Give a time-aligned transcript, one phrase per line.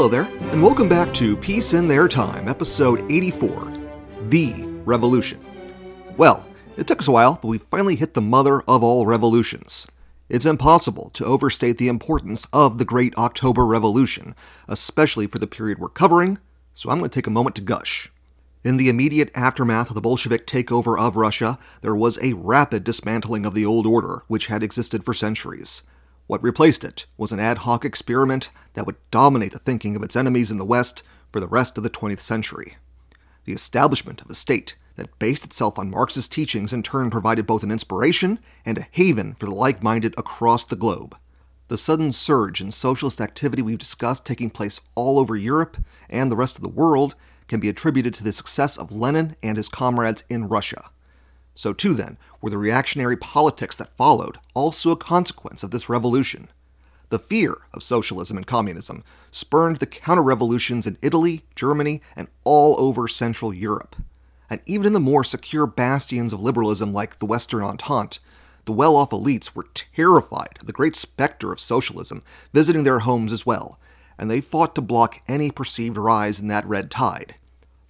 [0.00, 3.70] Hello there, and welcome back to Peace in Their Time, episode 84
[4.30, 5.38] The Revolution.
[6.16, 6.46] Well,
[6.78, 9.86] it took us a while, but we finally hit the mother of all revolutions.
[10.30, 14.34] It's impossible to overstate the importance of the Great October Revolution,
[14.68, 16.38] especially for the period we're covering,
[16.72, 18.10] so I'm going to take a moment to gush.
[18.64, 23.44] In the immediate aftermath of the Bolshevik takeover of Russia, there was a rapid dismantling
[23.44, 25.82] of the old order, which had existed for centuries.
[26.30, 30.14] What replaced it was an ad hoc experiment that would dominate the thinking of its
[30.14, 31.02] enemies in the West
[31.32, 32.76] for the rest of the 20th century.
[33.46, 37.64] The establishment of a state that based itself on Marxist teachings in turn provided both
[37.64, 41.16] an inspiration and a haven for the like minded across the globe.
[41.66, 46.36] The sudden surge in socialist activity we've discussed taking place all over Europe and the
[46.36, 47.16] rest of the world
[47.48, 50.90] can be attributed to the success of Lenin and his comrades in Russia.
[51.54, 56.48] So, too, then, were the reactionary politics that followed also a consequence of this revolution.
[57.10, 62.80] The fear of socialism and communism spurned the counter revolutions in Italy, Germany, and all
[62.80, 63.96] over Central Europe.
[64.48, 68.20] And even in the more secure bastions of liberalism like the Western Entente,
[68.64, 73.32] the well off elites were terrified of the great specter of socialism visiting their homes
[73.32, 73.80] as well,
[74.18, 77.34] and they fought to block any perceived rise in that red tide.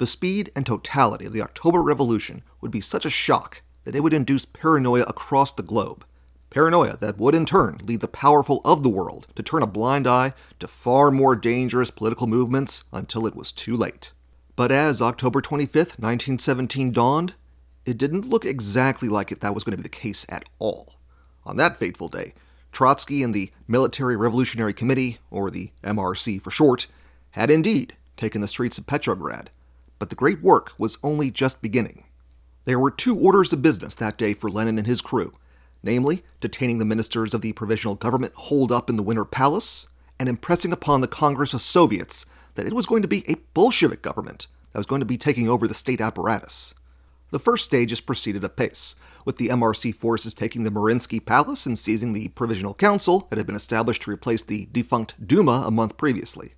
[0.00, 4.02] The speed and totality of the October Revolution would be such a shock that it
[4.02, 6.06] would induce paranoia across the globe.
[6.48, 10.06] Paranoia that would in turn lead the powerful of the world to turn a blind
[10.06, 14.12] eye to far more dangerous political movements until it was too late.
[14.56, 17.34] But as October 25th, 1917 dawned,
[17.84, 20.94] it didn't look exactly like it that was going to be the case at all.
[21.44, 22.32] On that fateful day,
[22.72, 26.86] Trotsky and the Military Revolutionary Committee, or the MRC for short,
[27.32, 29.50] had indeed taken the streets of Petrograd,
[30.00, 32.02] but the great work was only just beginning.
[32.64, 35.32] There were two orders of business that day for Lenin and his crew
[35.82, 40.28] namely, detaining the ministers of the provisional government holed up in the Winter Palace, and
[40.28, 44.46] impressing upon the Congress of Soviets that it was going to be a Bolshevik government
[44.72, 46.74] that was going to be taking over the state apparatus.
[47.30, 51.78] The first stage stages proceeded apace, with the MRC forces taking the Mariinsky Palace and
[51.78, 55.96] seizing the Provisional Council that had been established to replace the defunct Duma a month
[55.96, 56.52] previously.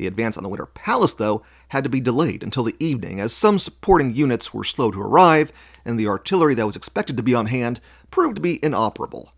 [0.00, 3.34] The advance on the Winter Palace, though, had to be delayed until the evening, as
[3.34, 5.52] some supporting units were slow to arrive,
[5.84, 9.34] and the artillery that was expected to be on hand proved to be inoperable.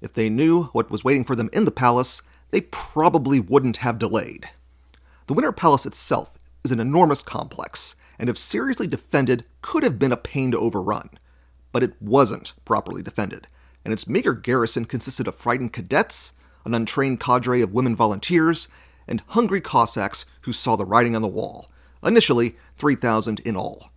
[0.00, 3.98] If they knew what was waiting for them in the palace, they probably wouldn't have
[3.98, 4.48] delayed.
[5.26, 10.12] The Winter Palace itself is an enormous complex, and if seriously defended, could have been
[10.12, 11.10] a pain to overrun.
[11.72, 13.48] But it wasn't properly defended,
[13.84, 16.32] and its meager garrison consisted of frightened cadets,
[16.64, 18.68] an untrained cadre of women volunteers,
[19.08, 21.70] and hungry Cossacks who saw the writing on the wall,
[22.04, 23.90] initially 3,000 in all.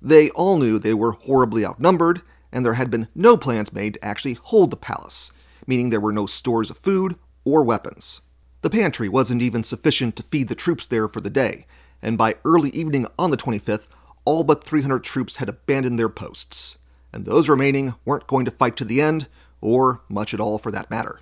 [0.00, 4.04] They all knew they were horribly outnumbered, and there had been no plans made to
[4.04, 5.30] actually hold the palace,
[5.66, 8.20] meaning there were no stores of food or weapons.
[8.62, 11.66] The pantry wasn't even sufficient to feed the troops there for the day,
[12.02, 13.88] and by early evening on the 25th,
[14.24, 16.78] all but 300 troops had abandoned their posts,
[17.12, 19.28] and those remaining weren't going to fight to the end,
[19.60, 21.20] or much at all for that matter.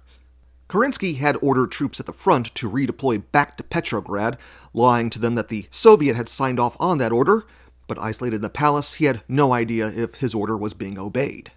[0.69, 4.39] Kerensky had ordered troops at the front to redeploy back to Petrograd,
[4.73, 7.45] lying to them that the Soviet had signed off on that order,
[7.87, 11.53] but isolated in the palace, he had no idea if his order was being obeyed,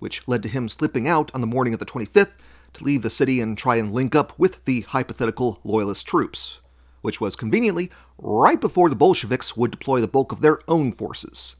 [0.00, 2.32] which led to him slipping out on the morning of the 25th
[2.74, 6.60] to leave the city and try and link up with the hypothetical loyalist troops,
[7.00, 11.56] which was conveniently right before the Bolsheviks would deploy the bulk of their own forces.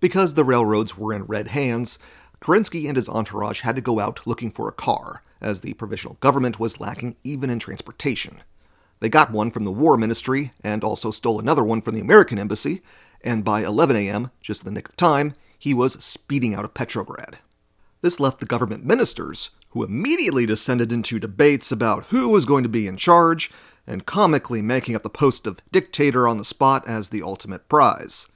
[0.00, 2.00] Because the railroads were in red hands,
[2.40, 6.16] Kerensky and his entourage had to go out looking for a car, as the provisional
[6.20, 8.42] government was lacking even in transportation.
[9.00, 12.38] They got one from the War Ministry and also stole another one from the American
[12.38, 12.82] Embassy,
[13.20, 16.72] and by 11 a.m., just in the nick of time, he was speeding out of
[16.72, 17.38] Petrograd.
[18.00, 22.68] This left the government ministers, who immediately descended into debates about who was going to
[22.68, 23.50] be in charge,
[23.86, 28.28] and comically making up the post of dictator on the spot as the ultimate prize.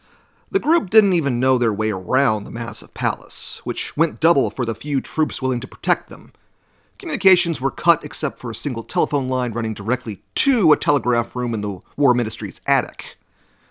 [0.50, 4.64] The group didn't even know their way around the massive palace, which went double for
[4.64, 6.32] the few troops willing to protect them.
[6.98, 11.53] Communications were cut except for a single telephone line running directly to a telegraph room
[11.53, 13.19] in the War Ministry's attic.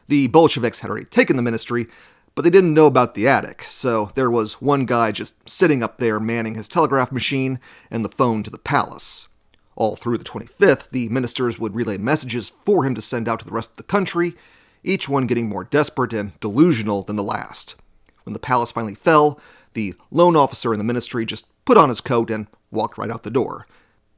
[0.08, 1.88] The Bolsheviks had already taken the ministry,
[2.36, 5.98] but they didn't know about the attic, so there was one guy just sitting up
[5.98, 9.28] there manning his telegraph machine and the phone to the palace.
[9.76, 13.46] All through the 25th, the ministers would relay messages for him to send out to
[13.46, 14.36] the rest of the country,
[14.84, 17.76] each one getting more desperate and delusional than the last.
[18.24, 19.40] When the palace finally fell,
[19.74, 23.24] the lone officer in the ministry just put on his coat and walked right out
[23.24, 23.66] the door,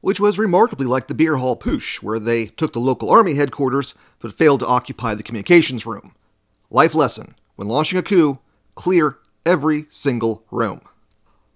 [0.00, 3.94] which was remarkably like the beer hall putsch, where they took the local army headquarters
[4.20, 6.14] but failed to occupy the communications room.
[6.70, 8.38] Life lesson when launching a coup,
[8.76, 10.80] clear every single room.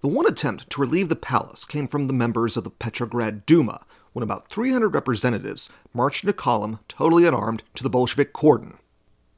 [0.01, 3.85] The one attempt to relieve the palace came from the members of the Petrograd Duma,
[4.11, 8.79] when about 300 representatives marched in a column, totally unarmed, to the Bolshevik cordon.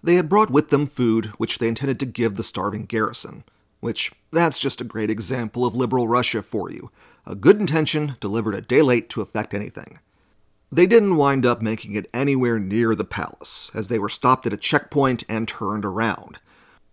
[0.01, 3.43] They had brought with them food which they intended to give the starving garrison.
[3.79, 6.91] Which, that's just a great example of liberal Russia for you.
[7.25, 9.99] A good intention delivered a day late to effect anything.
[10.71, 14.53] They didn't wind up making it anywhere near the palace, as they were stopped at
[14.53, 16.39] a checkpoint and turned around.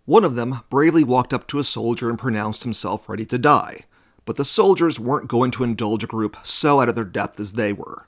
[0.05, 3.85] One of them bravely walked up to a soldier and pronounced himself ready to die,
[4.25, 7.53] but the soldiers weren't going to indulge a group so out of their depth as
[7.53, 8.07] they were.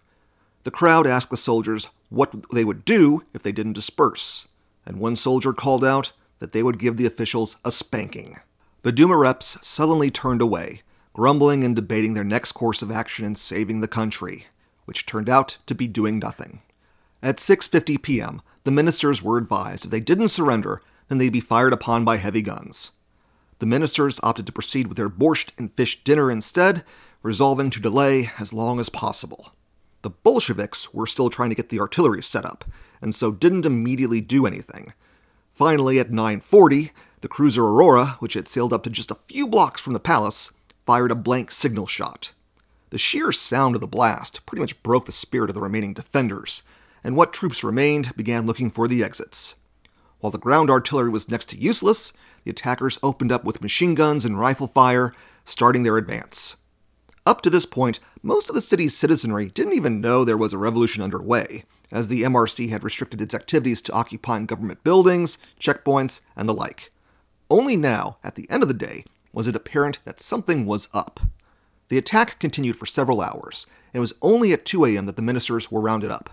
[0.63, 4.47] The crowd asked the soldiers what they would do if they didn't disperse,
[4.85, 8.39] and one soldier called out that they would give the officials a spanking.
[8.85, 13.33] The Duma reps sullenly turned away, grumbling and debating their next course of action in
[13.33, 14.45] saving the country,
[14.85, 16.61] which turned out to be doing nothing.
[17.23, 21.73] At 6:50 p.m., the ministers were advised if they didn't surrender, then they'd be fired
[21.73, 22.91] upon by heavy guns.
[23.57, 26.83] The ministers opted to proceed with their borscht and fish dinner instead,
[27.23, 29.53] resolving to delay as long as possible.
[30.03, 32.63] The Bolsheviks were still trying to get the artillery set up,
[33.01, 34.93] and so didn't immediately do anything.
[35.55, 36.91] Finally, at 9:40,
[37.21, 40.51] the cruiser Aurora, which had sailed up to just a few blocks from the palace,
[40.85, 42.31] fired a blank signal shot.
[42.91, 46.63] The sheer sound of the blast pretty much broke the spirit of the remaining defenders,
[47.03, 49.55] and what troops remained began looking for the exits.
[50.19, 52.13] While the ground artillery was next to useless,
[52.43, 55.13] the attackers opened up with machine guns and rifle fire,
[55.43, 56.55] starting their advance.
[57.25, 60.57] Up to this point, most of the city's citizenry didn't even know there was a
[60.57, 66.47] revolution underway, as the MRC had restricted its activities to occupying government buildings, checkpoints, and
[66.47, 66.91] the like.
[67.49, 71.19] Only now, at the end of the day, was it apparent that something was up.
[71.89, 75.05] The attack continued for several hours, and it was only at 2 a.m.
[75.05, 76.31] that the ministers were rounded up.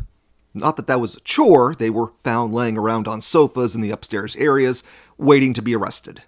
[0.54, 3.90] Not that that was a chore, they were found laying around on sofas in the
[3.90, 4.82] upstairs areas,
[5.18, 6.22] waiting to be arrested.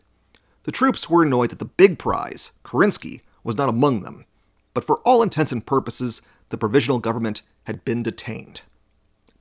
[0.65, 4.25] The troops were annoyed that the big prize, Kerensky, was not among them,
[4.73, 8.63] but for all intents and purposes, the provisional government had been detained.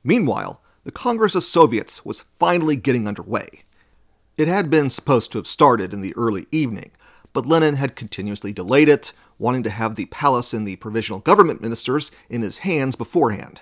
[0.04, 3.64] Meanwhile, the Congress of Soviets was finally getting underway.
[4.36, 6.90] It had been supposed to have started in the early evening,
[7.34, 11.62] but Lenin had continuously delayed it, wanting to have the palace and the provisional government
[11.62, 13.62] ministers in his hands beforehand.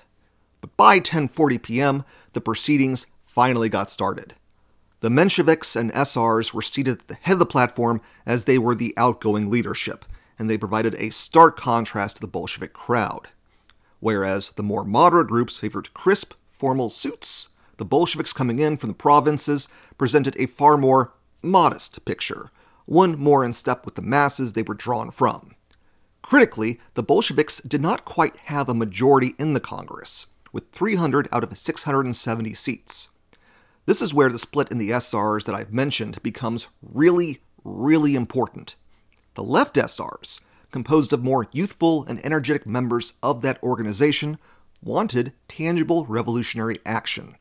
[0.62, 4.36] But by 10:40 p.m., the proceedings finally got started.
[5.02, 8.76] The Mensheviks and SRs were seated at the head of the platform as they were
[8.76, 10.06] the outgoing leadership,
[10.40, 13.28] and they provided a stark contrast to the Bolshevik crowd.
[14.00, 17.50] Whereas the more moderate groups favored crisp, formal suits,
[17.82, 19.68] the Bolsheviks coming in from the provinces
[19.98, 22.52] presented a far more modest picture,
[22.86, 25.56] one more in step with the masses they were drawn from.
[26.22, 31.44] Critically, the Bolsheviks did not quite have a majority in the Congress, with 300 out
[31.44, 33.10] of 670 seats.
[33.88, 38.76] This is where the split in the SRs that I've mentioned becomes really, really important.
[39.34, 44.38] The left SRs, composed of more youthful and energetic members of that organization,
[44.84, 47.38] wanted tangible revolutionary action.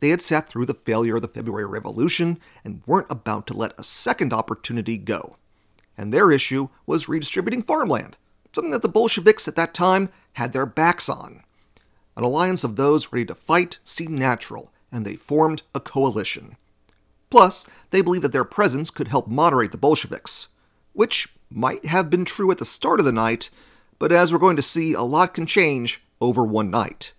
[0.00, 3.78] They had sat through the failure of the February Revolution and weren't about to let
[3.78, 5.36] a second opportunity go
[5.96, 8.16] and their issue was redistributing farmland,
[8.54, 11.42] something that the Bolsheviks at that time had their backs on.
[12.16, 16.56] An alliance of those ready to fight seemed natural, and they formed a coalition.
[17.30, 20.48] Plus, they believed that their presence could help moderate the Bolsheviks,
[20.92, 23.50] which might have been true at the start of the night,
[23.98, 27.12] but as we're going to see, a lot can change over one night.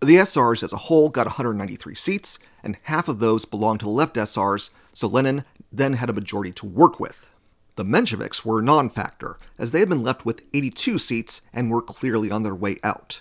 [0.00, 3.90] The SRs as a whole got 193 seats, and half of those belonged to the
[3.90, 7.28] left SRs, so Lenin then had a majority to work with.
[7.76, 11.70] The Mensheviks were a non factor, as they had been left with 82 seats and
[11.70, 13.20] were clearly on their way out.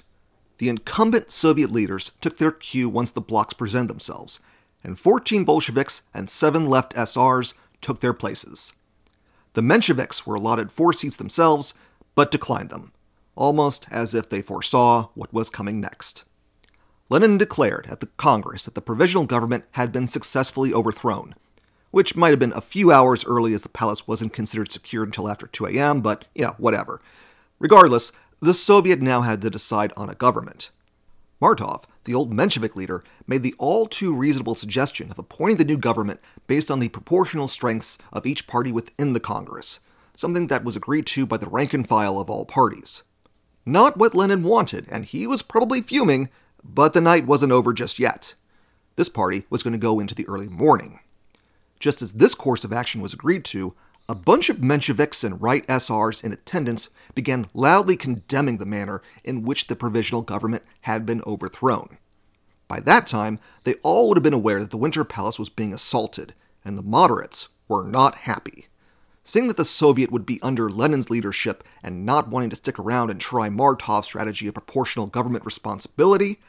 [0.58, 4.40] The incumbent Soviet leaders took their cue once the blocs presented themselves,
[4.82, 8.72] and 14 Bolsheviks and 7 left SRs took their places.
[9.54, 11.74] The Mensheviks were allotted four seats themselves,
[12.16, 12.94] but declined them,
[13.36, 16.24] almost as if they foresaw what was coming next.
[17.10, 21.34] Lenin declared at the Congress that the provisional government had been successfully overthrown,
[21.90, 25.28] which might have been a few hours early as the palace wasn't considered secure until
[25.28, 27.02] after 2 a.m., but yeah, whatever.
[27.58, 30.70] Regardless, the Soviet now had to decide on a government.
[31.42, 35.78] Martov, the old Menshevik leader, made the all too reasonable suggestion of appointing the new
[35.78, 39.80] government based on the proportional strengths of each party within the Congress,
[40.16, 43.04] something that was agreed to by the rank and file of all parties.
[43.66, 46.30] Not what Lenin wanted, and he was probably fuming,
[46.64, 48.34] but the night wasn't over just yet.
[48.96, 51.00] This party was going to go into the early morning.
[51.80, 53.74] Just as this course of action was agreed to,
[54.10, 59.44] a bunch of Mensheviks and right SRs in attendance began loudly condemning the manner in
[59.44, 61.98] which the provisional government had been overthrown.
[62.68, 65.74] By that time, they all would have been aware that the Winter Palace was being
[65.74, 66.34] assaulted,
[66.66, 68.66] and the moderates were not happy.
[69.30, 73.12] Seeing that the Soviet would be under Lenin's leadership and not wanting to stick around
[73.12, 76.40] and try Martov's strategy of proportional government responsibility,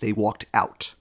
[0.00, 0.94] they walked out.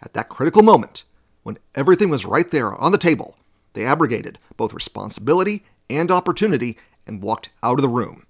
[0.00, 1.04] At that critical moment,
[1.42, 3.36] when everything was right there on the table,
[3.74, 8.24] they abrogated both responsibility and opportunity and walked out of the room.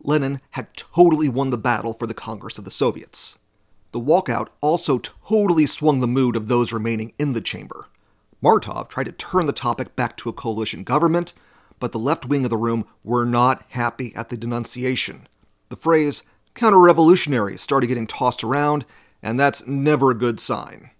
[0.00, 3.38] Lenin had totally won the battle for the Congress of the Soviets.
[3.90, 7.86] The walkout also totally swung the mood of those remaining in the chamber.
[8.40, 11.34] Martov tried to turn the topic back to a coalition government,
[11.78, 15.26] but the left wing of the room were not happy at the denunciation.
[15.68, 16.22] The phrase
[16.54, 18.84] counter revolutionary started getting tossed around,
[19.22, 20.90] and that's never a good sign.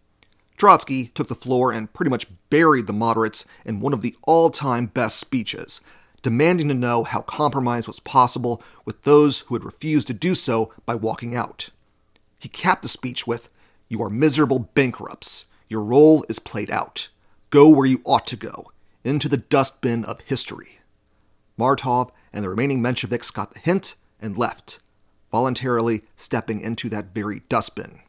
[0.56, 4.50] Trotsky took the floor and pretty much buried the moderates in one of the all
[4.50, 5.80] time best speeches,
[6.22, 10.72] demanding to know how compromise was possible with those who had refused to do so
[10.84, 11.70] by walking out.
[12.38, 13.48] He capped the speech with,
[13.88, 15.46] You are miserable bankrupts.
[15.68, 17.08] Your role is played out.
[17.50, 18.70] Go where you ought to go,
[19.04, 20.80] into the dustbin of history.
[21.56, 24.78] Martov and the remaining Mensheviks got the hint and left,
[25.30, 28.00] voluntarily stepping into that very dustbin.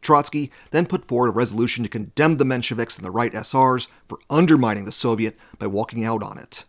[0.00, 4.20] Trotsky then put forward a resolution to condemn the Mensheviks and the right SRs for
[4.30, 6.64] undermining the Soviet by walking out on it.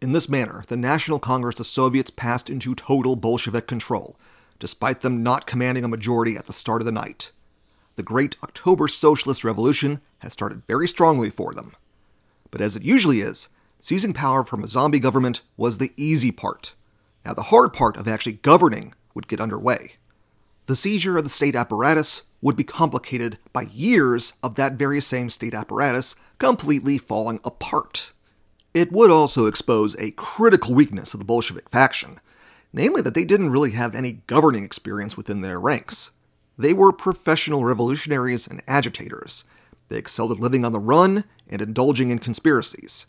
[0.00, 4.18] In this manner, the National Congress of Soviets passed into total Bolshevik control,
[4.58, 7.30] despite them not commanding a majority at the start of the night.
[7.96, 11.76] The Great October Socialist Revolution had started very strongly for them.
[12.52, 13.48] But as it usually is,
[13.80, 16.74] seizing power from a zombie government was the easy part.
[17.24, 19.94] Now, the hard part of actually governing would get underway.
[20.66, 25.30] The seizure of the state apparatus would be complicated by years of that very same
[25.30, 28.12] state apparatus completely falling apart.
[28.74, 32.20] It would also expose a critical weakness of the Bolshevik faction,
[32.72, 36.10] namely that they didn't really have any governing experience within their ranks.
[36.58, 39.44] They were professional revolutionaries and agitators.
[39.92, 43.04] They excelled at living on the run and indulging in conspiracies.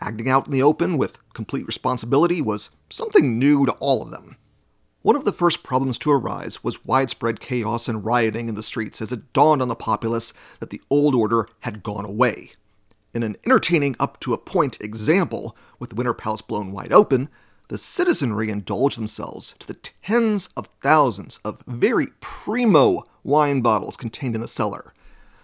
[0.00, 4.36] Acting out in the open with complete responsibility was something new to all of them.
[5.02, 9.02] One of the first problems to arise was widespread chaos and rioting in the streets
[9.02, 12.52] as it dawned on the populace that the old order had gone away.
[13.12, 17.28] In an entertaining up to a point example, with Winter Palace blown wide open,
[17.68, 24.34] the citizenry indulged themselves to the tens of thousands of very primo wine bottles contained
[24.34, 24.94] in the cellar.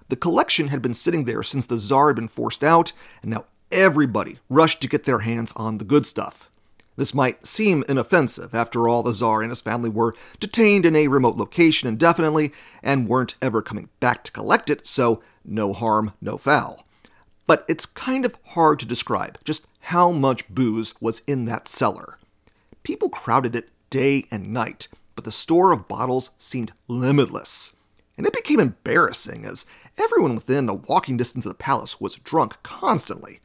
[0.08, 3.44] The collection had been sitting there since the Tsar had been forced out, and now
[3.70, 6.50] everybody rushed to get their hands on the good stuff.
[6.96, 8.54] This might seem inoffensive.
[8.54, 13.06] After all, the Tsar and his family were detained in a remote location indefinitely and
[13.06, 16.84] weren't ever coming back to collect it, so no harm, no foul.
[17.46, 22.18] But it's kind of hard to describe just how much booze was in that cellar.
[22.82, 27.74] People crowded it day and night, but the store of bottles seemed limitless.
[28.16, 29.64] And it became embarrassing as
[29.98, 33.40] everyone within a walking distance of the palace was drunk constantly.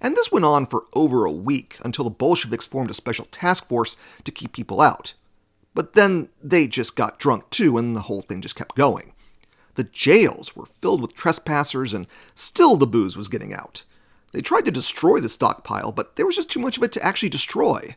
[0.00, 3.66] And this went on for over a week until the Bolsheviks formed a special task
[3.66, 5.12] force to keep people out.
[5.74, 9.12] But then they just got drunk too, and the whole thing just kept going.
[9.74, 13.84] The jails were filled with trespassers, and still the booze was getting out.
[14.32, 17.04] They tried to destroy the stockpile, but there was just too much of it to
[17.04, 17.96] actually destroy.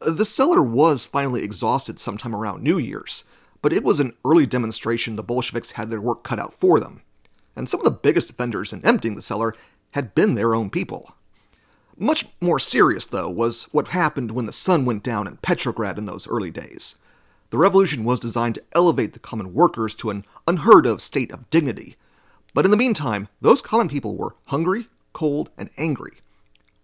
[0.00, 3.24] The cellar was finally exhausted sometime around New Year's,
[3.60, 7.02] but it was an early demonstration the Bolsheviks had their work cut out for them.
[7.54, 9.54] And some of the biggest offenders in emptying the cellar
[9.92, 11.14] had been their own people.
[11.96, 16.06] Much more serious, though, was what happened when the sun went down in Petrograd in
[16.06, 16.96] those early days.
[17.50, 21.50] The revolution was designed to elevate the common workers to an unheard of state of
[21.50, 21.96] dignity.
[22.54, 26.12] But in the meantime, those common people were hungry, cold, and angry.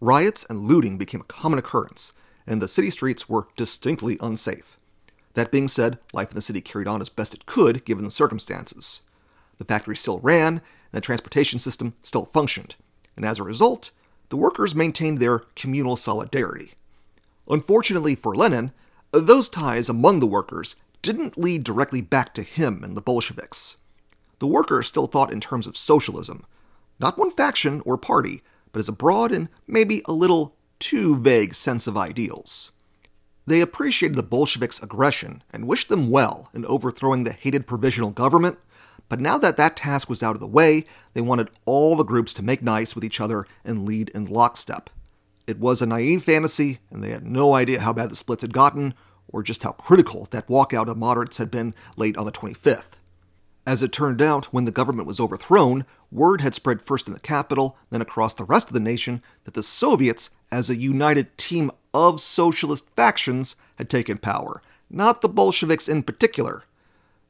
[0.01, 2.13] Riots and looting became a common occurrence,
[2.47, 4.77] and the city streets were distinctly unsafe.
[5.35, 8.11] That being said, life in the city carried on as best it could given the
[8.11, 9.03] circumstances.
[9.59, 10.62] The factory still ran, and
[10.93, 12.77] the transportation system still functioned,
[13.17, 13.91] and as a result,
[14.31, 16.73] the workers maintained their communal solidarity.
[17.49, 18.73] Unfortunately for Lenin,
[19.11, 23.77] those ties among the workers didn't lead directly back to him and the Bolsheviks.
[24.38, 26.45] The workers still thought in terms of socialism,
[27.00, 31.55] not one faction or party, but as a broad and maybe a little too vague
[31.55, 32.71] sense of ideals.
[33.47, 38.59] They appreciated the Bolsheviks' aggression and wished them well in overthrowing the hated provisional government
[39.09, 40.85] but now that that task was out of the way,
[41.15, 44.91] they wanted all the groups to make nice with each other and lead in lockstep.
[45.47, 48.53] It was a naive fantasy, and they had no idea how bad the splits had
[48.53, 48.93] gotten,
[49.29, 52.93] or just how critical that walkout of moderates had been late on the 25th.
[53.67, 57.21] As it turned out, when the government was overthrown, word had spread first in the
[57.21, 61.71] capital, then across the rest of the nation, that the Soviets, as a united team
[61.93, 66.62] of socialist factions, had taken power, not the Bolsheviks in particular.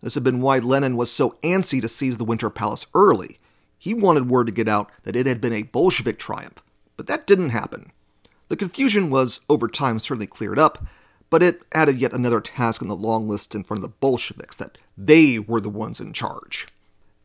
[0.00, 3.38] This had been why Lenin was so antsy to seize the Winter Palace early.
[3.78, 6.62] He wanted word to get out that it had been a Bolshevik triumph,
[6.97, 7.93] but that didn't happen.
[8.49, 10.87] The confusion was over time certainly cleared up,
[11.31, 14.57] but it added yet another task on the long list in front of the Bolsheviks
[14.57, 16.67] that they were the ones in charge.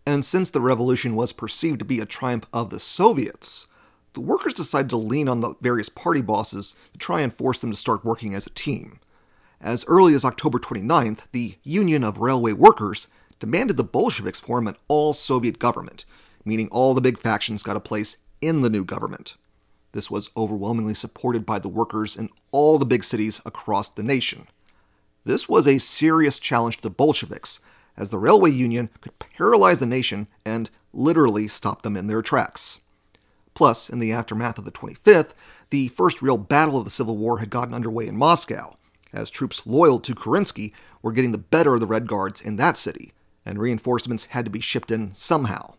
[0.06, 3.68] And since the revolution was perceived to be a triumph of the Soviets,
[4.14, 7.72] the workers decided to lean on the various party bosses to try and force them
[7.72, 9.00] to start working as a team.
[9.64, 13.08] As early as October 29th, the Union of Railway Workers
[13.40, 16.04] demanded the Bolsheviks form an all Soviet government,
[16.44, 19.38] meaning all the big factions got a place in the new government.
[19.94, 24.50] This was overwhelmingly supported by the workers in all the big cities across the nation.
[25.24, 27.62] This was a serious challenge to the Bolsheviks,
[27.96, 32.82] as the railway union could paralyze the nation and literally stop them in their tracks.
[33.54, 35.32] Plus, in the aftermath of the 25th,
[35.70, 38.76] the first real battle of the Civil War had gotten underway in Moscow,
[39.14, 42.78] as troops loyal to Kerensky were getting the better of the Red Guards in that
[42.78, 43.14] city,
[43.46, 45.76] and reinforcements had to be shipped in somehow.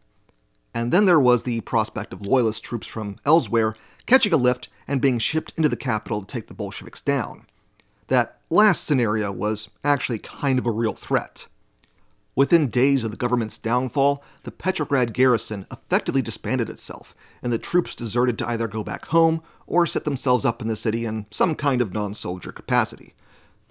[0.73, 3.75] And then there was the prospect of loyalist troops from elsewhere
[4.07, 7.47] catching a lift and being shipped into the capital to take the Bolsheviks down.
[8.09, 11.47] That last scenario was actually kind of a real threat.
[12.37, 17.95] Within days of the government's downfall, the Petrograd garrison effectively disbanded itself, and the troops
[17.95, 21.55] deserted to either go back home or set themselves up in the city in some
[21.55, 23.15] kind of non soldier capacity.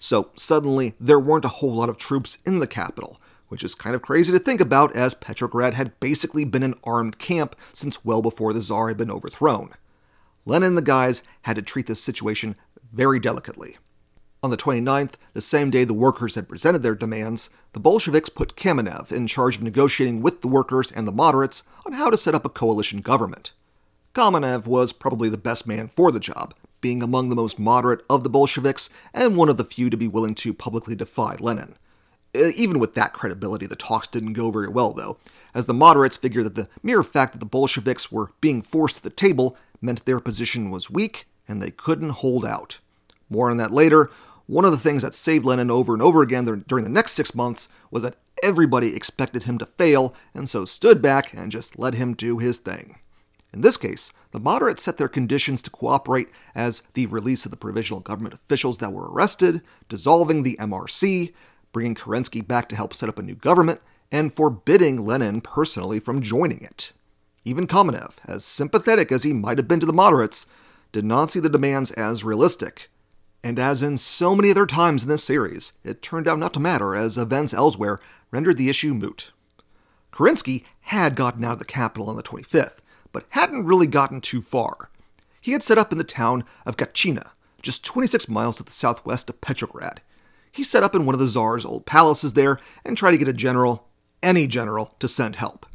[0.03, 3.95] So suddenly, there weren't a whole lot of troops in the capital, which is kind
[3.95, 8.22] of crazy to think about as Petrograd had basically been an armed camp since well
[8.22, 9.72] before the Tsar had been overthrown.
[10.45, 12.57] Lenin and the guys had to treat this situation
[12.91, 13.77] very delicately.
[14.43, 18.57] On the 29th, the same day the workers had presented their demands, the Bolsheviks put
[18.57, 22.36] Kamenev in charge of negotiating with the workers and the moderates on how to set
[22.36, 23.53] up a coalition government.
[24.13, 28.23] Kamenev was probably the best man for the job, being among the most moderate of
[28.23, 31.77] the Bolsheviks and one of the few to be willing to publicly defy Lenin.
[32.35, 35.17] Uh, even with that credibility, the talks didn't go very well, though,
[35.55, 39.03] as the moderates figured that the mere fact that the Bolsheviks were being forced to
[39.03, 42.79] the table meant their position was weak and they couldn't hold out.
[43.29, 44.09] More on that later,
[44.45, 47.33] one of the things that saved Lenin over and over again during the next six
[47.33, 51.93] months was that everybody expected him to fail and so stood back and just let
[51.93, 52.98] him do his thing.
[53.53, 57.57] In this case, the moderates set their conditions to cooperate as the release of the
[57.57, 61.33] provisional government officials that were arrested, dissolving the MRC,
[61.72, 63.79] bringing Kerensky back to help set up a new government,
[64.11, 66.94] and forbidding Lenin personally from joining it.
[67.46, 70.48] Even Kamenev, as sympathetic as he might have been to the moderates,
[70.92, 72.89] did not see the demands as realistic,
[73.44, 76.59] and as in so many other times in this series, it turned out not to
[76.59, 78.00] matter as events elsewhere
[78.31, 79.31] rendered the issue moot.
[80.11, 82.77] Kerensky had gotten out of the capital on the 25th,
[83.13, 84.89] but hadn't really gotten too far.
[85.39, 89.29] He had set up in the town of Gatchina, just 26 miles to the southwest
[89.29, 90.01] of Petrograd.
[90.51, 93.27] He set up in one of the Tsar's old palaces there and tried to get
[93.27, 93.87] a general,
[94.21, 95.65] any general, to send help.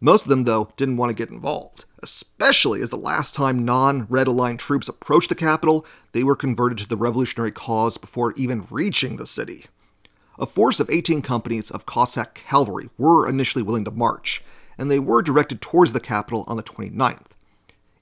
[0.00, 4.06] Most of them, though, didn't want to get involved, especially as the last time non
[4.08, 8.66] Red Aligned troops approached the capital, they were converted to the revolutionary cause before even
[8.70, 9.66] reaching the city.
[10.38, 14.42] A force of 18 companies of Cossack cavalry were initially willing to march,
[14.80, 17.32] and they were directed towards the capital on the 29th.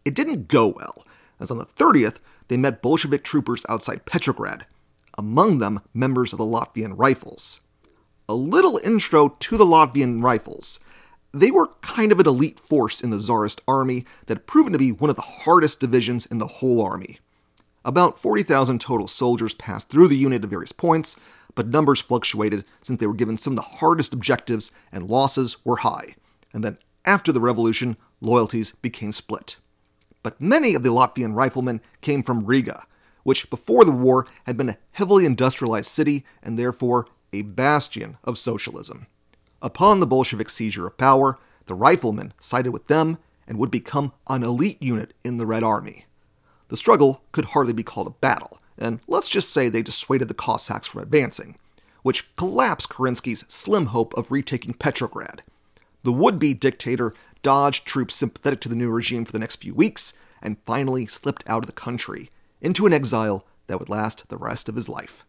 [0.04, 1.04] It didn't go well,
[1.40, 4.64] as on the 30th, they met Bolshevik troopers outside Petrograd,
[5.18, 7.60] among them members of the Latvian Rifles.
[8.28, 10.78] A little intro to the Latvian Rifles.
[11.32, 14.78] They were kind of an elite force in the Tsarist army that had proven to
[14.78, 17.18] be one of the hardest divisions in the whole army.
[17.84, 21.16] About 40,000 total soldiers passed through the unit at various points,
[21.56, 25.78] but numbers fluctuated since they were given some of the hardest objectives and losses were
[25.78, 26.14] high.
[26.52, 29.56] And then, after the revolution, loyalties became split.
[30.22, 32.84] But many of the Latvian riflemen came from Riga,
[33.22, 38.38] which before the war had been a heavily industrialized city and therefore a bastion of
[38.38, 39.06] socialism.
[39.60, 44.42] Upon the Bolshevik seizure of power, the riflemen sided with them and would become an
[44.42, 46.06] elite unit in the Red Army.
[46.68, 50.34] The struggle could hardly be called a battle, and let's just say they dissuaded the
[50.34, 51.56] Cossacks from advancing,
[52.02, 55.42] which collapsed Kerensky's slim hope of retaking Petrograd.
[56.02, 59.74] The would be dictator dodged troops sympathetic to the new regime for the next few
[59.74, 62.30] weeks and finally slipped out of the country
[62.60, 65.26] into an exile that would last the rest of his life.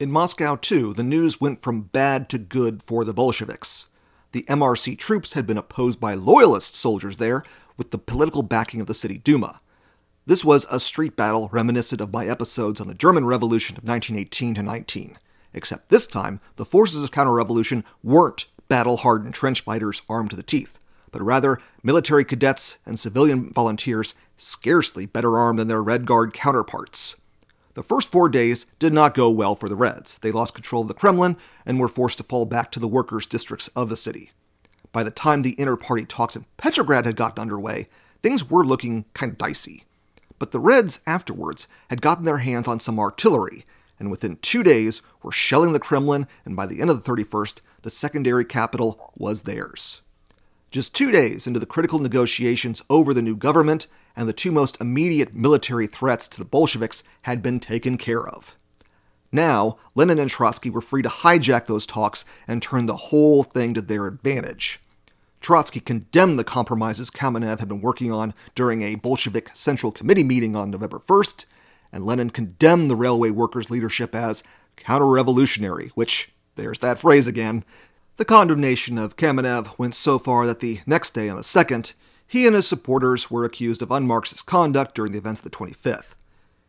[0.00, 3.86] In Moscow, too, the news went from bad to good for the Bolsheviks.
[4.32, 7.44] The MRC troops had been opposed by loyalist soldiers there
[7.76, 9.60] with the political backing of the city Duma.
[10.26, 14.54] This was a street battle reminiscent of my episodes on the German Revolution of 1918
[14.54, 15.16] to 19,
[15.52, 20.78] except this time the forces of counter-revolution weren't battle-hardened trench fighters armed to the teeth,
[21.10, 27.16] but rather military cadets and civilian volunteers scarcely better armed than their Red Guard counterparts.
[27.74, 30.18] The first four days did not go well for the Reds.
[30.18, 33.26] They lost control of the Kremlin and were forced to fall back to the workers'
[33.26, 34.30] districts of the city.
[34.92, 37.88] By the time the inter party talks in Petrograd had gotten underway,
[38.22, 39.84] things were looking kind of dicey.
[40.38, 43.64] but the Reds afterwards had gotten their hands on some artillery,
[43.98, 47.60] and within two days were shelling the Kremlin, and by the end of the 31st,
[47.84, 50.00] the secondary capital was theirs.
[50.70, 54.80] Just two days into the critical negotiations over the new government, and the two most
[54.80, 58.56] immediate military threats to the Bolsheviks had been taken care of.
[59.30, 63.74] Now, Lenin and Trotsky were free to hijack those talks and turn the whole thing
[63.74, 64.80] to their advantage.
[65.40, 70.56] Trotsky condemned the compromises Kamenev had been working on during a Bolshevik Central Committee meeting
[70.56, 71.44] on November 1st,
[71.92, 74.42] and Lenin condemned the railway workers' leadership as
[74.76, 77.64] counter revolutionary, which, there's that phrase again.
[78.16, 81.94] The condemnation of Kamenev went so far that the next day, on the 2nd,
[82.26, 86.14] he and his supporters were accused of unmarxist conduct during the events of the 25th.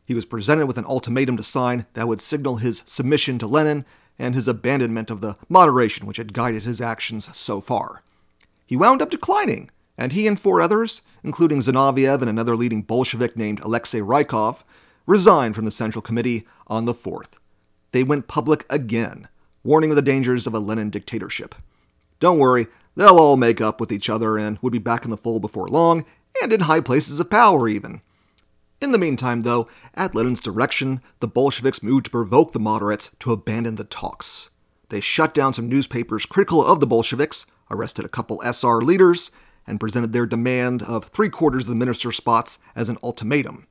[0.06, 3.86] He was presented with an ultimatum to sign that would signal his submission to Lenin
[4.18, 8.02] and his abandonment of the moderation which had guided his actions so far
[8.66, 13.38] he wound up declining, and he and four others, including Zinoviev and another leading Bolshevik
[13.38, 14.64] named Alexei Rykov,
[15.06, 17.38] resigned from the Central Committee on the 4th.
[17.92, 19.28] They went public again,
[19.66, 21.56] warning of the dangers of a Lenin dictatorship.
[22.20, 25.18] Don't worry, they'll all make up with each other and would be back in the
[25.18, 26.06] fold before long,
[26.42, 28.02] and in high places of power even.
[28.82, 33.32] In the meantime, though, at Lenin's direction, the Bolsheviks moved to provoke the moderates to
[33.32, 34.50] abandon the talks.
[34.90, 39.32] They shut down some newspapers critical of the Bolsheviks, arrested a couple SR leaders,
[39.66, 43.66] and presented their demand of three quarters of the minister spots as an ultimatum.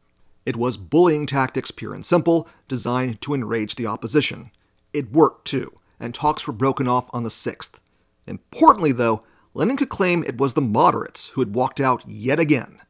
[0.44, 4.50] It was bullying tactics, pure and simple, designed to enrage the opposition.
[4.92, 7.80] It worked too, and talks were broken off on the 6th.
[8.26, 12.80] Importantly, though, Lenin could claim it was the moderates who had walked out yet again.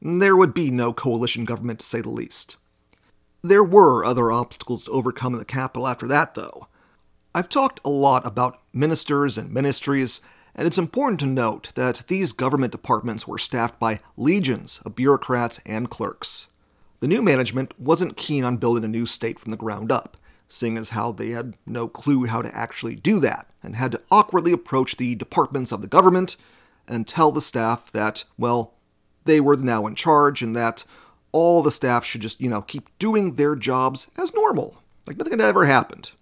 [0.00, 2.56] There would be no coalition government, to say the least.
[3.42, 6.68] There were other obstacles to overcome in the capital after that, though.
[7.34, 10.20] I've talked a lot about ministers and ministries
[10.54, 15.60] and it's important to note that these government departments were staffed by legions of bureaucrats
[15.64, 16.48] and clerks.
[17.00, 20.16] The new management wasn't keen on building a new state from the ground up,
[20.52, 24.00] seeing as how they had no clue how to actually do that, and had to
[24.10, 26.36] awkwardly approach the departments of the government
[26.86, 28.74] and tell the staff that, well,
[29.24, 30.84] they were now in charge and that
[31.30, 35.32] all the staff should just, you know, keep doing their jobs as normal, like nothing
[35.32, 36.12] had ever happened.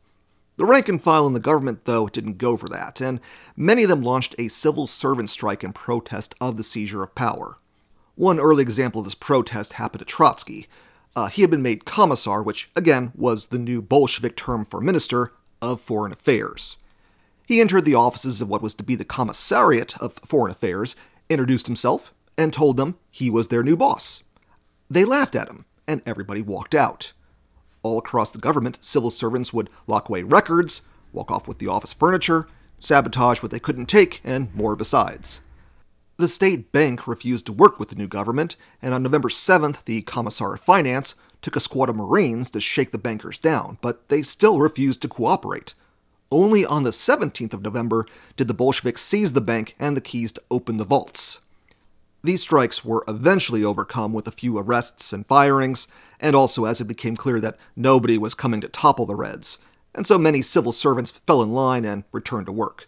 [0.56, 3.18] The rank and file in the government, though, didn't go for that, and
[3.56, 7.56] many of them launched a civil servant strike in protest of the seizure of power.
[8.14, 10.68] One early example of this protest happened to Trotsky.
[11.16, 15.32] Uh, he had been made commissar, which, again, was the new Bolshevik term for minister
[15.60, 16.78] of foreign affairs.
[17.46, 20.94] He entered the offices of what was to be the commissariat of foreign affairs,
[21.28, 24.22] introduced himself, and told them he was their new boss.
[24.88, 27.12] They laughed at him, and everybody walked out.
[27.82, 31.92] All across the government, civil servants would lock away records, walk off with the office
[31.92, 32.46] furniture,
[32.78, 35.40] sabotage what they couldn't take, and more besides.
[36.20, 40.02] The state bank refused to work with the new government, and on November 7th, the
[40.02, 44.20] Commissar of Finance took a squad of Marines to shake the bankers down, but they
[44.20, 45.72] still refused to cooperate.
[46.30, 48.04] Only on the 17th of November
[48.36, 51.40] did the Bolsheviks seize the bank and the keys to open the vaults.
[52.22, 55.88] These strikes were eventually overcome with a few arrests and firings,
[56.20, 59.56] and also as it became clear that nobody was coming to topple the Reds,
[59.94, 62.84] and so many civil servants fell in line and returned to work.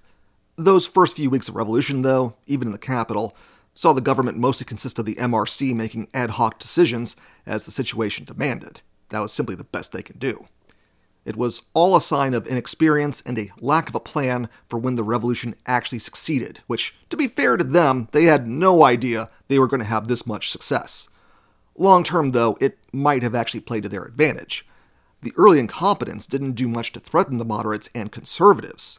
[0.57, 3.35] Those first few weeks of revolution, though, even in the capital,
[3.75, 8.27] saw the government mostly consist of the MRC making ad hoc decisions as the situation
[8.27, 8.83] demanded.
[9.09, 10.45] That was simply the best they could do.
[11.25, 14.97] It was all a sign of inexperience and a lack of a plan for when
[14.97, 19.59] the revolution actually succeeded, which, to be fair to them, they had no idea they
[19.59, 21.09] were going to have this much success.
[21.77, 24.67] Long term, though, it might have actually played to their advantage.
[25.23, 28.99] The early incompetence didn't do much to threaten the moderates and conservatives.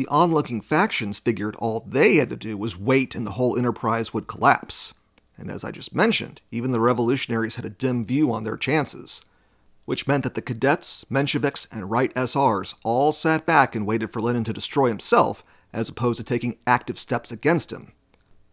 [0.00, 4.14] The onlooking factions figured all they had to do was wait and the whole enterprise
[4.14, 4.94] would collapse.
[5.36, 9.20] And as I just mentioned, even the revolutionaries had a dim view on their chances
[9.84, 14.22] which meant that the cadets, Mensheviks, and right SRs all sat back and waited for
[14.22, 17.92] Lenin to destroy himself, as opposed to taking active steps against him.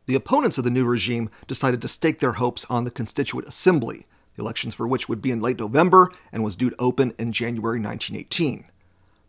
[0.07, 4.05] The opponents of the new regime decided to stake their hopes on the Constituent Assembly,
[4.35, 7.31] the elections for which would be in late November and was due to open in
[7.31, 8.65] January 1918.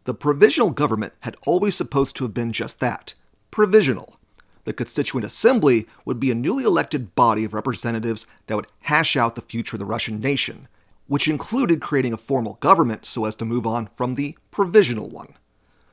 [0.09, 3.13] The provisional government had always supposed to have been just that
[3.51, 4.17] provisional.
[4.65, 9.35] The Constituent Assembly would be a newly elected body of representatives that would hash out
[9.35, 10.67] the future of the Russian nation,
[11.09, 15.35] which included creating a formal government so as to move on from the provisional one.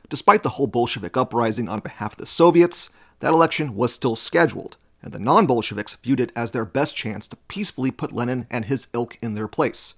[0.07, 4.77] Despite the whole Bolshevik uprising on behalf of the Soviets, that election was still scheduled,
[5.03, 8.63] and the non Bolsheviks viewed it as their best chance to peacefully put Lenin and
[8.63, 9.93] his ilk in their place,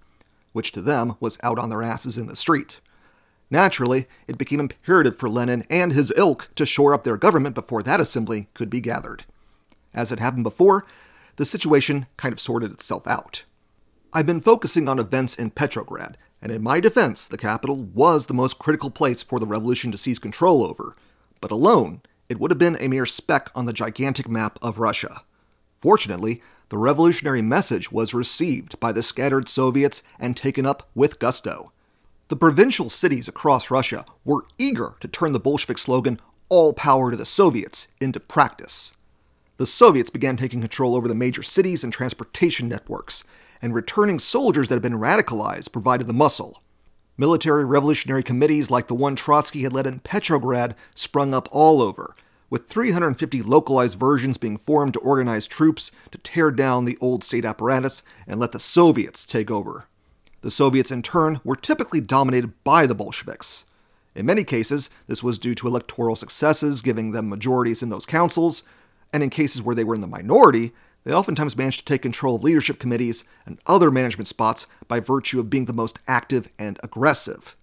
[0.53, 2.79] which to them was out on their asses in the street.
[3.49, 7.81] Naturally, it became imperative for Lenin and his ilk to shore up their government before
[7.83, 9.23] that assembly could be gathered.
[9.93, 10.85] As had happened before,
[11.37, 13.43] the situation kind of sorted itself out.
[14.13, 18.33] I've been focusing on events in Petrograd, and in my defense, the capital was the
[18.33, 20.93] most critical place for the revolution to seize control over.
[21.39, 25.21] But alone, it would have been a mere speck on the gigantic map of Russia.
[25.75, 31.71] Fortunately, the revolutionary message was received by the scattered Soviets and taken up with gusto.
[32.29, 37.15] The provincial cities across Russia were eager to turn the Bolshevik slogan, All Power to
[37.15, 38.93] the Soviets, into practice.
[39.55, 43.23] The Soviets began taking control over the major cities and transportation networks,
[43.61, 46.61] and returning soldiers that had been radicalized provided the muscle.
[47.17, 52.13] Military revolutionary committees like the one Trotsky had led in Petrograd sprung up all over,
[52.49, 57.45] with 350 localized versions being formed to organize troops to tear down the old state
[57.45, 59.87] apparatus and let the Soviets take over.
[60.41, 63.65] The Soviets, in turn, were typically dominated by the Bolsheviks.
[64.15, 68.63] In many cases, this was due to electoral successes, giving them majorities in those councils,
[69.13, 70.73] and in cases where they were in the minority,
[71.03, 75.39] they oftentimes managed to take control of leadership committees and other management spots by virtue
[75.39, 77.55] of being the most active and aggressive.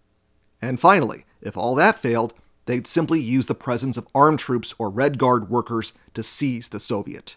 [0.62, 2.34] And finally, if all that failed,
[2.64, 6.80] they'd simply use the presence of armed troops or Red Guard workers to seize the
[6.80, 7.36] Soviet.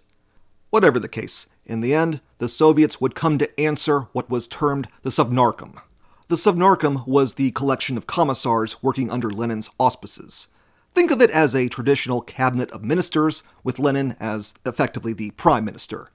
[0.77, 4.87] Whatever the case, in the end, the Soviets would come to answer what was termed
[5.01, 5.81] the Sovnarkom.
[6.27, 10.49] The Sovnarkom was the collection of commissars working under Lenin's auspices.
[10.93, 15.65] Think of it as a traditional cabinet of ministers, with Lenin as effectively the prime
[15.65, 16.09] minister.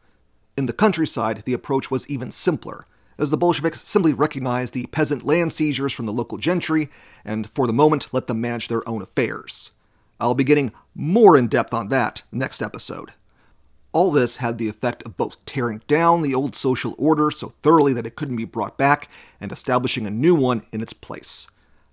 [0.57, 2.87] In the countryside, the approach was even simpler,
[3.18, 6.88] as the Bolsheviks simply recognized the peasant land seizures from the local gentry
[7.25, 9.72] and, for the moment, let them manage their own affairs.
[10.20, 13.14] I'll be getting more in depth on that next episode.
[13.92, 17.92] All this had the effect of both tearing down the old social order so thoroughly
[17.92, 21.46] that it couldn't be brought back and establishing a new one in its place.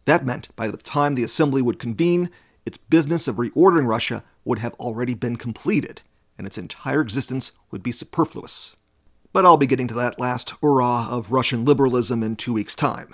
[0.06, 2.30] That meant by the time the assembly would convene,
[2.66, 6.02] its business of reordering Russia would have already been completed,
[6.38, 8.78] and its entire existence would be superfluous.
[9.34, 13.14] But I'll be getting to that last hurrah of Russian liberalism in two weeks' time.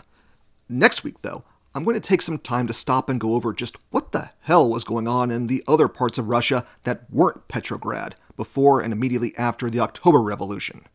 [0.69, 1.43] Next week, though,
[1.73, 4.69] I'm going to take some time to stop and go over just what the hell
[4.69, 9.33] was going on in the other parts of Russia that weren't Petrograd before and immediately
[9.37, 10.85] after the October Revolution.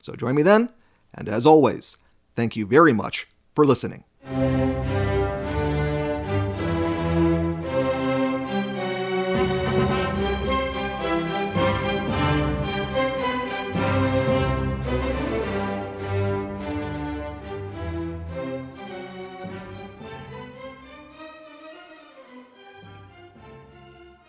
[0.00, 0.70] So join me then,
[1.14, 1.96] and as always,
[2.34, 4.04] thank you very much for listening.